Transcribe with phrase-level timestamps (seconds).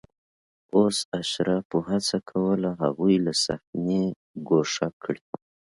[0.75, 4.03] اوس اشرافو هڅه کوله هغوی له صحنې
[4.47, 5.23] ګوښه کړي